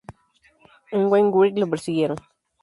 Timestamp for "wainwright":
1.11-1.59